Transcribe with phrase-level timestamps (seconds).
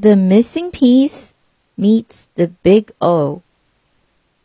[0.00, 1.30] The missing piece
[1.76, 3.42] meets the big O。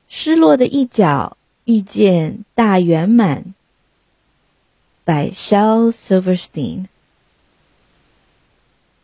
[0.08, 3.54] 失落的一角遇见大圆满。
[5.06, 6.88] by Shel Silverstein.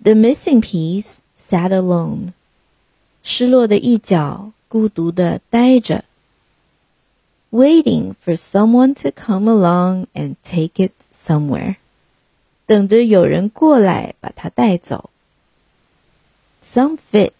[0.04, 2.34] The missing piece sat alone.
[3.24, 6.04] 失落的一角孤独地呆着，
[7.52, 11.76] waiting for someone to come along and take it somewhere，
[12.66, 15.12] 等着有人过来把它带走。
[16.66, 17.32] Some fit，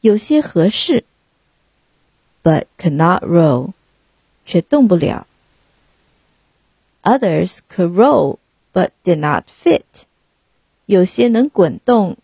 [0.00, 1.04] 有些合适，
[2.42, 3.72] but could not roll，
[4.44, 5.26] 却动不了。
[7.02, 8.38] Others could roll
[8.72, 10.04] but did not fit，
[10.86, 12.16] 有些能滚动，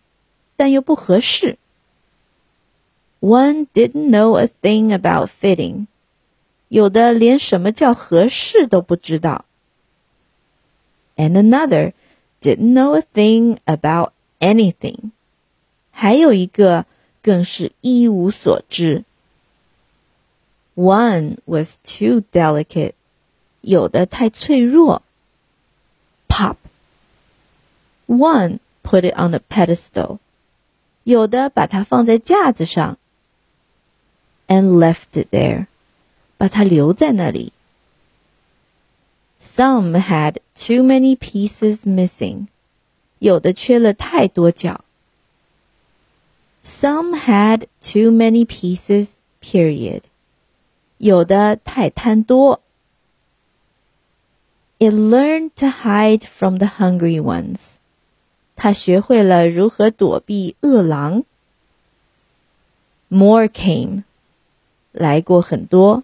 [0.55, 1.57] 但又不合适。
[3.19, 5.85] One didn't know a thing about fitting，
[6.67, 9.45] 有的连什么叫合适都不知道。
[11.15, 11.93] And another
[12.41, 15.11] didn't know a thing about anything，
[15.95, 16.85] 还有一个
[17.21, 19.03] 更是一无所知。
[20.75, 22.93] One was too delicate，
[23.61, 25.03] 有的太脆弱。
[26.27, 30.19] Pop。One put it on a pedestal，
[31.03, 32.97] 有的把它放在架子上。
[34.47, 35.67] and left it there，
[36.37, 37.53] 把它留在那里。
[39.41, 42.47] Some had too many pieces missing，
[43.19, 44.83] 有的缺了太多角。
[46.65, 50.03] Some had too many pieces, period，
[50.97, 52.61] 有的太贪多。
[54.77, 57.75] It learned to hide from the hungry ones，
[58.55, 61.23] 它学会了如何躲避饿狼。
[63.09, 64.03] More came。
[64.91, 66.03] 来过很多。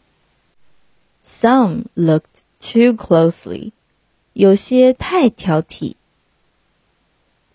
[1.24, 3.72] Some looked too closely，
[4.34, 5.96] 有些太挑剔。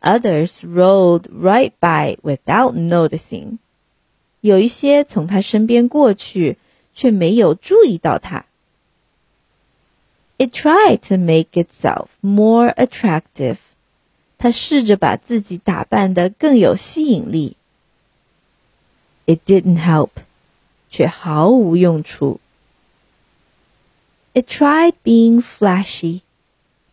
[0.07, 3.59] Others rolled right by without noticing，
[4.41, 6.59] 有一些从他身边过去，
[6.95, 8.47] 却没有注意到他。
[10.39, 13.59] It tried to make itself more attractive，
[14.39, 17.57] 它试着把自己打扮得更有吸引力。
[19.27, 20.11] It didn't help。
[20.93, 22.39] 却毫无用处。
[24.35, 26.21] It tried being flashy，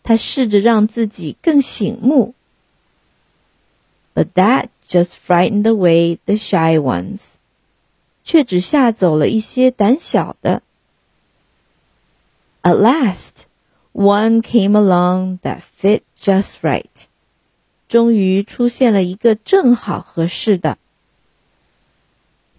[0.04, 2.34] 它试着让自己更醒目。
[4.14, 7.36] But that just frightened away the shy ones，
[8.24, 10.62] 却只吓走了一些胆小的。
[12.62, 13.46] At last,
[13.94, 16.86] one came along that fit just right。
[17.88, 20.78] 终于出现了一个正好合适的。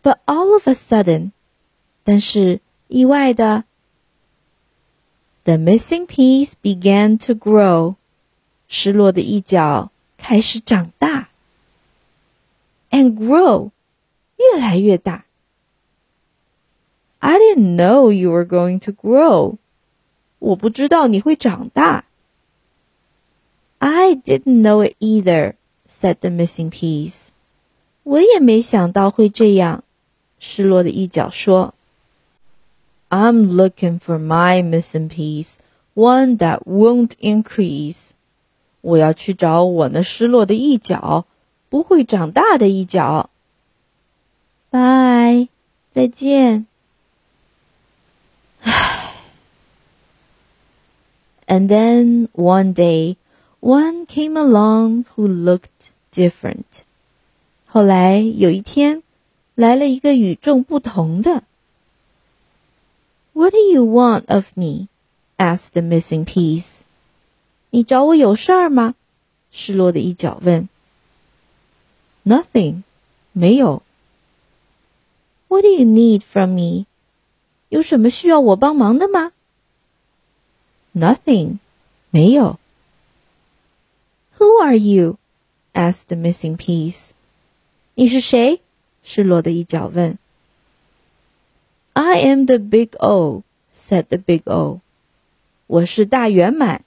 [0.03, 1.33] But all of a sudden，
[2.03, 3.65] 但是意外的，
[5.45, 7.95] the missing piece began to grow，
[8.67, 11.29] 失落的一角开始长大
[12.95, 13.71] ，and grow，
[14.37, 15.25] 越来越大。
[17.19, 19.57] I didn't know you were going to grow，
[20.39, 22.07] 我不知道你会长大。
[23.79, 27.29] I didn't know it either，said the missing piece。
[28.03, 29.85] 我也没想到会这样。
[30.39, 31.75] 失落的一角说：“
[33.11, 35.57] I'm looking for my missing piece,
[35.95, 38.13] one that won't increase。
[38.81, 41.27] 我要去找我那失落的一角，
[41.69, 43.31] 不会长大的一角。
[44.71, 45.49] 拜，
[45.93, 46.67] 再见。
[48.63, 49.15] 唉。
[51.47, 53.17] And then one day,
[53.61, 56.85] one came along who looked different。
[57.67, 59.03] 后来有一天。”
[59.61, 61.43] 来了一个与众不同的。
[63.35, 64.89] What do you want of me?
[65.37, 66.81] asked the missing piece.
[67.69, 68.95] 你找我有事儿吗？
[69.51, 70.67] 失落的一角问。
[72.25, 72.83] Nothing，
[73.33, 73.83] 没有。
[75.49, 76.87] What do you need from me？
[77.69, 79.33] 有什么需要我帮忙的吗？
[80.95, 81.59] Nothing，
[82.11, 82.59] 没有。
[84.39, 85.19] Who are you?
[85.73, 87.11] asked the missing piece.
[87.95, 88.61] 你是谁？
[89.03, 90.19] 失落的一角问：“
[91.95, 93.43] I am the big O,”
[93.75, 94.81] said the big O.
[95.67, 96.85] 我是大圆满。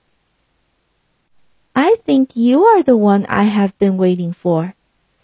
[1.74, 4.74] I think you are the one I have been waiting for,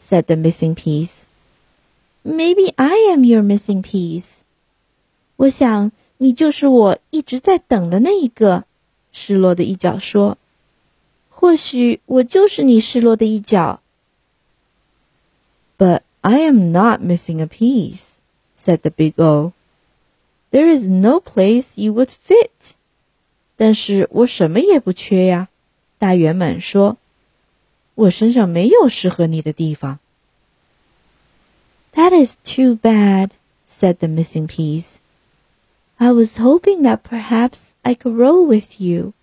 [0.04, 1.24] said the missing piece.
[2.24, 4.40] Maybe I am your missing piece.
[5.38, 8.66] 我想你就是我一直在等的那一个。
[9.12, 10.38] 失落的一角说：“
[11.30, 13.82] 或许我就是你失落的一角。”
[15.80, 18.18] But I am not missing a piece,
[18.58, 19.54] said the big O.
[20.52, 22.76] There is no place you would fit.
[23.56, 25.50] 但是我什么也不缺呀，
[25.98, 26.98] 大圆满说。
[27.96, 30.00] 我身上没有适合你的地方。
[31.94, 33.32] That is too bad,
[33.68, 34.98] said the missing piece.
[35.98, 39.14] I was hoping that perhaps I could roll with you.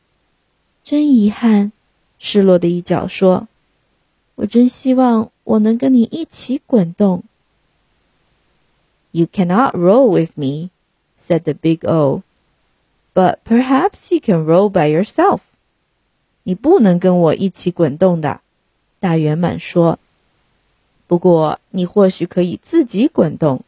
[0.85, 1.73] 真遗憾，
[2.19, 7.25] 失落的一角说：“我真希望我能跟你一起滚动。”
[9.13, 10.69] You cannot roll with me,
[11.19, 12.23] said the big O.
[13.15, 15.41] But perhaps you can roll by yourself.
[16.43, 18.43] 你不能跟我一起滚动的，
[19.02, 20.00] 大圆满说。
[21.08, 23.66] 不过你或许可以自己滚动。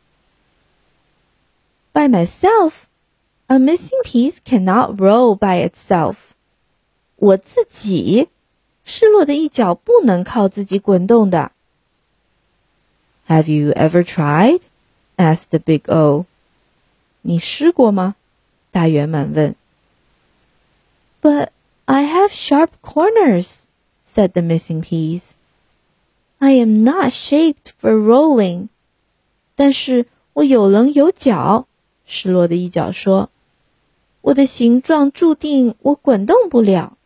[1.92, 2.84] By myself,
[3.48, 6.16] a missing piece cannot roll by itself.
[7.18, 8.30] 我自己，
[8.86, 11.52] 失落的一角不能靠自己滚动的。
[13.28, 14.62] Have you ever tried?
[15.18, 16.26] asked the big O.
[17.22, 18.16] 你试过吗？
[18.72, 19.56] 大圆满问。
[21.22, 21.50] But
[21.86, 23.64] I have sharp corners,
[24.13, 25.35] said the missing piece.
[26.41, 28.69] I am not shaped for rolling.
[29.55, 31.67] 但是我有棱有角。
[32.07, 36.97] 失落的一角说：“我的形状注定我滚动不了。”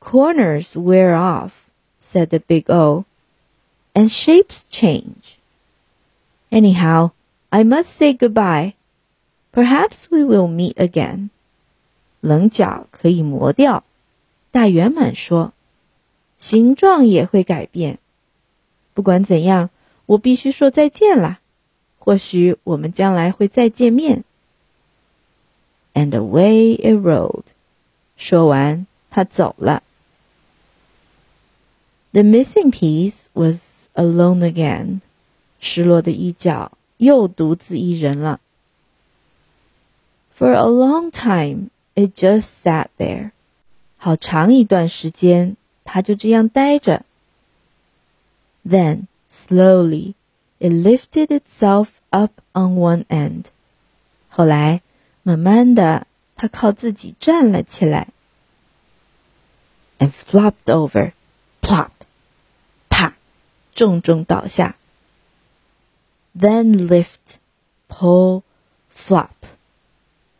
[0.00, 1.68] Corners wear off,
[2.00, 3.04] said the big O,
[3.94, 5.38] and shapes change.
[6.50, 7.10] Anyhow,
[7.50, 8.74] I must say goodbye.
[9.52, 11.30] Perhaps we will meet again.
[12.20, 13.82] 棱角可以磨掉，
[14.51, 15.53] 大圆满说。
[16.37, 17.99] 形状也会改变。
[18.95, 19.69] 不管怎样，
[20.07, 21.39] 我必须说再见啦。
[21.99, 24.23] 或许我们将来会再见面。
[25.93, 27.43] And away it rolled。
[28.17, 29.83] 说完，他走了。
[32.11, 35.01] The missing piece was alone again。
[35.59, 38.39] 失落的一角又独自一人了。
[40.35, 43.29] For a long time, it just sat there。
[44.00, 45.56] 好长一段时间。
[45.88, 47.04] 它就这样呆着。
[48.68, 50.14] Then slowly
[50.58, 53.44] it lifted itself up on one end。
[54.28, 54.82] 后来
[55.22, 58.08] 慢慢的，它靠自己站了起来。
[60.00, 61.12] And flopped over,
[61.62, 61.90] plop，
[62.88, 63.14] 啪，
[63.72, 64.76] 重重倒下。
[66.36, 67.36] Then lift,
[67.88, 68.42] pull,
[68.92, 69.54] flop.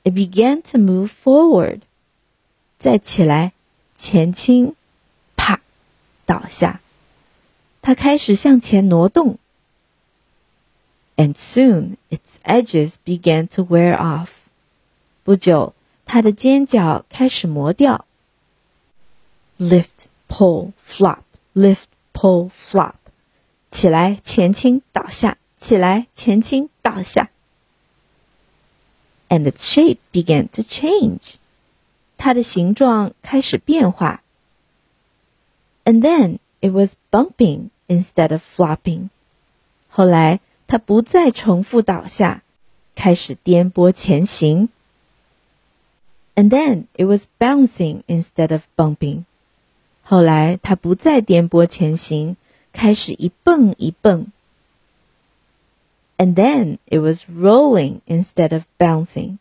[0.02, 1.82] It began to move forward.
[2.80, 3.52] 再起来，
[3.94, 4.74] 前倾。
[6.28, 6.80] 倒下，
[7.80, 9.38] 它开始向前挪动。
[11.16, 14.30] And soon its edges began to wear off。
[15.22, 15.72] 不久，
[16.04, 18.06] 它的尖角开始磨掉。
[19.60, 21.20] Lift, pull, flop,
[21.54, 22.94] lift, pull, flop。
[23.70, 27.30] 起来，前倾，倒下；起来，前倾，倒下。
[29.28, 31.36] And its shape began to change。
[32.20, 34.22] 它的形状开始变化。
[35.86, 39.08] and then it was bumping instead of flopping.
[39.88, 42.42] 后来它不再重复倒下，
[42.96, 44.68] 开始颠簸前行。
[46.34, 49.24] And then it was bouncing instead of bumping.
[50.02, 52.36] 后来它不再颠簸前行，
[52.72, 54.26] 开始一蹦一蹦。
[56.18, 59.38] And then it was rolling instead of bouncing.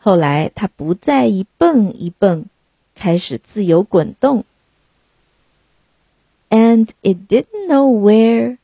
[0.00, 2.46] 后来它不再一蹦一蹦，
[2.94, 4.44] 开始自由滚动。
[6.50, 8.58] and it didn't know where,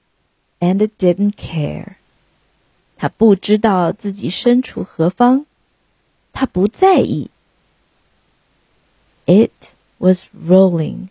[0.60, 1.96] and it didn't care.
[2.96, 5.44] 他不知道自己身处何方，
[6.32, 7.30] 他不在意。
[9.26, 11.08] It was rolling，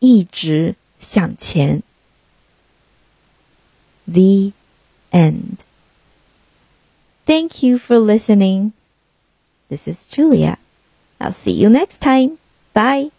[0.00, 1.82] 一直向前。
[4.06, 4.52] The
[5.12, 5.58] end.
[7.24, 8.72] Thank you for listening.
[9.69, 10.57] This is Julia.
[11.19, 12.37] I'll see you next time.
[12.73, 13.11] Bye.